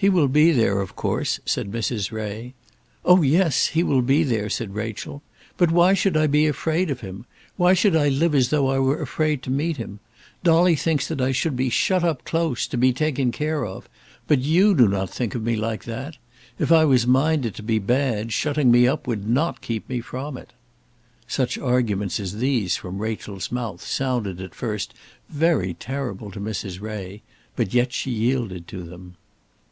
[0.00, 2.12] "He will be there, of course," said Mrs.
[2.12, 2.54] Ray.
[3.04, 5.22] "Oh, yes; he will be there," said Rachel.
[5.56, 7.26] "But why should I be afraid of him?
[7.56, 9.98] Why should I live as though I were afraid to meet him?
[10.44, 13.88] Dolly thinks that I should be shut up close, to be taken care of;
[14.28, 16.16] but you do not think of me like that.
[16.60, 20.36] If I was minded to be bad, shutting me up would not keep me from
[20.36, 20.52] it."
[21.26, 24.94] Such arguments as these from Rachel's mouth sounded, at first,
[25.28, 26.80] very terrible to Mrs.
[26.80, 27.22] Ray,
[27.56, 29.16] but yet she yielded to them.